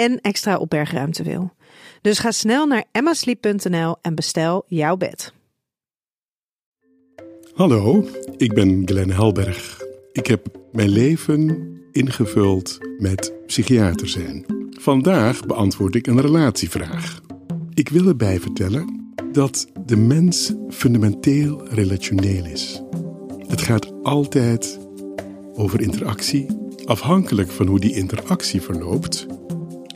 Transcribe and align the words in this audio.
en 0.00 0.20
extra 0.20 0.56
opbergruimte 0.56 1.22
wil. 1.22 1.52
Dus 2.00 2.18
ga 2.18 2.30
snel 2.30 2.66
naar 2.66 2.84
emmasleep.nl 2.92 3.96
en 4.00 4.14
bestel 4.14 4.64
jouw 4.66 4.96
bed. 4.96 5.32
Hallo, 7.54 8.08
ik 8.36 8.54
ben 8.54 8.82
Glenn 8.84 9.10
Helberg. 9.10 9.82
Ik 10.12 10.26
heb 10.26 10.46
mijn 10.72 10.88
leven 10.88 11.68
ingevuld 11.92 12.78
met 12.98 13.32
psychiater 13.46 14.08
zijn. 14.08 14.44
Vandaag 14.70 15.46
beantwoord 15.46 15.94
ik 15.94 16.06
een 16.06 16.20
relatievraag. 16.20 17.20
Ik 17.74 17.88
wil 17.88 18.06
erbij 18.06 18.40
vertellen 18.40 19.12
dat 19.32 19.66
de 19.86 19.96
mens 19.96 20.52
fundamenteel 20.68 21.68
relationeel 21.68 22.44
is. 22.44 22.82
Het 23.46 23.60
gaat 23.60 23.92
altijd 24.02 24.78
over 25.54 25.80
interactie. 25.80 26.46
Afhankelijk 26.84 27.50
van 27.50 27.66
hoe 27.66 27.80
die 27.80 27.94
interactie 27.94 28.60
verloopt, 28.60 29.26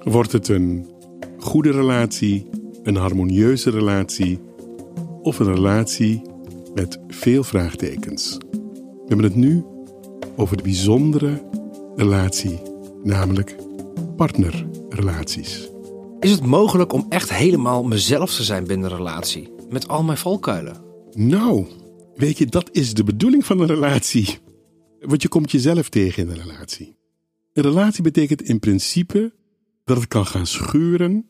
wordt 0.04 0.32
het 0.32 0.48
een 0.48 0.86
goede 1.38 1.70
relatie, 1.70 2.46
een 2.82 2.96
harmonieuze 2.96 3.70
relatie 3.70 4.40
of 5.22 5.38
een 5.38 5.54
relatie 5.54 6.22
met 6.74 6.98
veel 7.08 7.44
vraagtekens. 7.44 8.38
We 8.50 9.04
hebben 9.06 9.26
het 9.26 9.34
nu 9.34 9.64
over 10.36 10.56
de 10.56 10.62
bijzondere 10.62 11.42
relatie, 11.96 12.60
namelijk 13.02 13.56
partnerrelaties. 14.16 15.70
Is 16.20 16.30
het 16.30 16.44
mogelijk 16.46 16.92
om 16.92 17.06
echt 17.08 17.32
helemaal 17.32 17.84
mezelf 17.84 18.34
te 18.34 18.42
zijn 18.44 18.66
binnen 18.66 18.90
een 18.90 18.96
relatie? 18.96 19.52
Met 19.70 19.88
al 19.88 20.02
mijn 20.02 20.18
valkuilen? 20.18 20.76
Nou, 21.12 21.66
weet 22.14 22.38
je, 22.38 22.46
dat 22.46 22.68
is 22.72 22.94
de 22.94 23.04
bedoeling 23.04 23.46
van 23.46 23.60
een 23.60 23.66
relatie. 23.66 24.38
Want 25.00 25.22
je 25.22 25.28
komt 25.28 25.50
jezelf 25.50 25.88
tegen 25.88 26.22
in 26.22 26.28
een 26.28 26.42
relatie. 26.42 26.96
Een 27.52 27.62
relatie 27.62 28.02
betekent 28.02 28.42
in 28.42 28.58
principe 28.58 29.32
dat 29.84 29.96
het 29.96 30.08
kan 30.08 30.26
gaan 30.26 30.46
schuren 30.46 31.26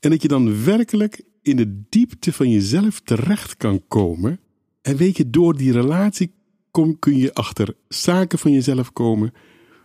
en 0.00 0.10
dat 0.10 0.22
je 0.22 0.28
dan 0.28 0.64
werkelijk 0.64 1.22
in 1.42 1.56
de 1.56 1.82
diepte 1.88 2.32
van 2.32 2.50
jezelf 2.50 3.00
terecht 3.00 3.56
kan 3.56 3.86
komen. 3.88 4.40
En 4.82 4.96
weet 4.96 5.16
je, 5.16 5.30
door 5.30 5.56
die 5.56 5.72
relatie 5.72 6.34
kom, 6.70 6.98
kun 6.98 7.16
je 7.16 7.34
achter 7.34 7.76
zaken 7.88 8.38
van 8.38 8.52
jezelf 8.52 8.92
komen 8.92 9.32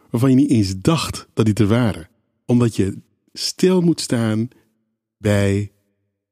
waarvan 0.10 0.30
je 0.30 0.36
niet 0.36 0.50
eens 0.50 0.74
dacht 0.78 1.28
dat 1.34 1.46
die 1.46 1.54
er 1.54 1.68
waren. 1.68 2.10
Omdat 2.46 2.76
je 2.76 3.02
stil 3.34 3.82
moet 3.82 4.02
staan 4.02 4.48
bij 5.18 5.72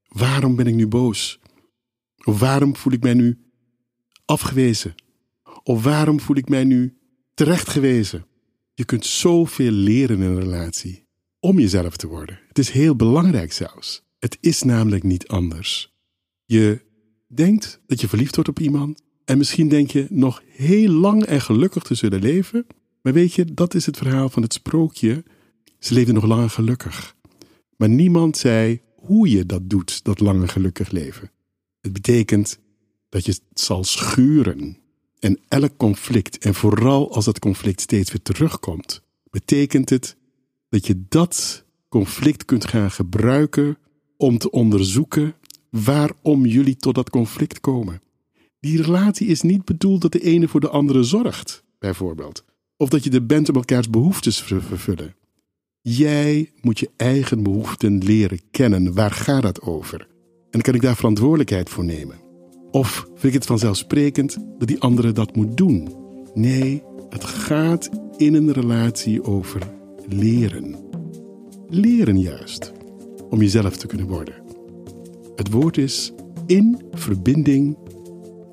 waarom 0.08 0.56
ben 0.56 0.68
ik 0.68 0.76
nu 0.76 0.88
boos? 0.88 1.40
Of 2.24 2.40
waarom 2.40 2.76
voel 2.76 2.94
ik 2.94 3.04
mij 3.04 3.14
nu 3.14 3.38
afgewezen? 4.26 4.96
Of 5.64 5.84
waarom 5.84 6.20
voel 6.20 6.38
ik 6.38 6.50
mij 6.50 6.64
nu 6.64 6.98
terechtgewezen? 7.34 8.26
Je 8.74 8.86
kunt 8.86 9.06
zoveel 9.06 9.72
leren 9.72 10.22
in 10.22 10.24
een 10.24 10.40
relatie 10.40 11.04
om 11.44 11.60
jezelf 11.60 11.98
te 11.98 12.08
worden. 12.08 12.40
Het 12.48 12.60
is 12.60 12.70
heel 12.70 12.96
belangrijk 12.96 13.54
zelfs. 13.54 14.04
Het 14.20 14.38
is 14.40 14.64
namelijk 14.64 15.04
niet 15.04 15.28
anders. 15.28 15.94
Je 16.46 16.82
denkt 17.28 17.80
dat 17.88 18.02
je 18.02 18.08
verliefd 18.08 18.36
wordt 18.36 18.50
op 18.50 18.60
iemand 18.60 19.02
en 19.26 19.38
misschien 19.38 19.68
denk 19.70 19.92
je 19.92 20.08
nog 20.10 20.42
heel 20.48 20.90
lang 20.90 21.24
en 21.24 21.42
gelukkig 21.42 21.84
te 21.84 21.96
zullen 21.96 22.20
leven. 22.20 22.68
Maar 23.02 23.14
weet 23.14 23.34
je, 23.34 23.46
dat 23.54 23.74
is 23.74 23.86
het 23.86 23.98
verhaal 23.98 24.30
van 24.30 24.42
het 24.42 24.54
sprookje. 24.54 25.24
Ze 25.80 25.94
leefden 25.94 26.14
nog 26.14 26.26
lang 26.26 26.42
en 26.42 26.50
gelukkig. 26.50 27.16
Maar 27.78 27.90
niemand 27.90 28.38
zei 28.38 28.82
hoe 28.96 29.30
je 29.30 29.46
dat 29.46 29.70
doet, 29.70 30.04
dat 30.04 30.20
lange 30.20 30.48
gelukkig 30.48 30.92
leven. 30.92 31.32
Het 31.82 31.94
betekent 31.94 32.60
dat 33.10 33.26
je 33.26 33.32
het 33.32 33.60
zal 33.60 33.84
schuren. 33.84 34.78
En 35.20 35.40
elk 35.48 35.78
conflict, 35.78 36.38
en 36.38 36.54
vooral 36.54 37.14
als 37.14 37.26
dat 37.26 37.40
conflict 37.40 37.82
steeds 37.82 38.12
weer 38.12 38.22
terugkomt, 38.22 39.02
betekent 39.30 39.90
het 39.90 40.16
dat 40.74 40.88
je 40.88 41.04
dat 41.10 41.66
conflict 41.90 42.46
kunt 42.46 42.66
gaan 42.66 42.92
gebruiken 42.92 43.78
om 44.18 44.38
te 44.38 44.52
onderzoeken 44.52 45.36
waarom 45.70 46.46
jullie 46.46 46.76
tot 46.76 46.96
dat 46.96 47.10
conflict 47.10 47.60
komen. 47.60 48.02
Die 48.60 48.82
relatie 48.82 49.28
is 49.28 49.42
niet 49.42 49.66
bedoeld 49.66 50.02
dat 50.02 50.12
de 50.12 50.20
ene 50.20 50.48
voor 50.48 50.60
de 50.60 50.70
andere 50.70 51.04
zorgt, 51.04 51.64
bijvoorbeeld. 51.80 52.44
Of 52.78 52.90
dat 52.90 53.04
je 53.04 53.10
er 53.10 53.26
bent 53.26 53.50
om 53.50 53.56
elkaars 53.56 53.90
behoeftes 53.90 54.38
te 54.48 54.62
vervullen. 54.62 55.16
Jij 55.82 56.52
moet 56.62 56.80
je 56.80 56.90
eigen 56.96 57.44
behoeften 57.44 57.98
leren 57.98 58.40
kennen. 58.52 58.94
Waar 58.94 59.12
gaat 59.12 59.42
dat 59.42 59.62
over? 59.62 60.08
En 60.50 60.62
kan 60.62 60.74
ik 60.74 60.82
daar 60.82 60.96
verantwoordelijkheid 60.96 61.70
voor 61.70 61.86
nemen? 61.86 62.20
Of 62.72 63.08
vind 63.08 63.24
ik 63.24 63.34
het 63.34 63.46
vanzelfsprekend 63.46 64.38
dat 64.58 64.68
die 64.68 64.80
andere 64.80 65.12
dat 65.12 65.36
moet 65.36 65.58
doen? 65.58 65.96
Nee, 66.34 66.84
het 67.10 67.24
gaat 67.24 67.90
in 68.18 68.34
een 68.34 68.52
relatie 68.52 69.24
over 69.24 69.82
leren. 70.08 70.76
Leren 71.68 72.20
juist, 72.20 72.72
om 73.30 73.42
jezelf 73.42 73.78
te 73.78 73.88
kunnen 73.88 74.08
worden. 74.08 74.36
Het 75.36 75.52
woord 75.52 75.78
is 75.78 76.12
in 76.46 76.82
verbinding 76.92 77.78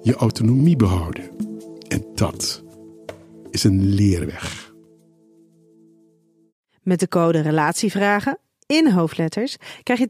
je 0.03 0.15
autonomie 0.15 0.77
behouden. 0.77 1.31
En 1.88 2.05
dat 2.15 2.62
is 3.50 3.65
een 3.65 3.84
leerweg. 3.84 4.72
Met 6.83 7.00
de 7.00 7.09
code 7.09 7.41
RELATIEVRAGEN 7.41 8.38
in 8.71 8.91
hoofdletters 8.91 9.56
krijg 9.82 10.00
je 10.00 10.09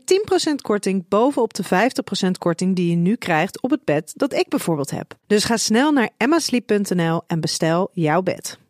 10% 0.51 0.55
korting 0.63 1.09
bovenop 1.09 1.55
de 1.55 1.65
50% 1.65 2.31
korting 2.39 2.77
die 2.77 2.91
je 2.91 2.97
nu 2.97 3.17
krijgt 3.17 3.63
op 3.63 3.71
het 3.71 3.85
bed 3.85 4.13
dat 4.17 4.33
ik 4.33 4.49
bijvoorbeeld 4.49 4.91
heb. 4.91 5.15
Dus 5.27 5.45
ga 5.45 5.57
snel 5.57 5.93
naar 5.93 6.11
emmasleep.nl 6.17 7.23
en 7.27 7.41
bestel 7.41 7.91
jouw 7.93 8.23
bed. 8.23 8.61